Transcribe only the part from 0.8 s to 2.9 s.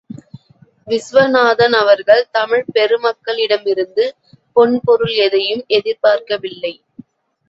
விசுவநாதன் அவர்கள் தமிழ்ப்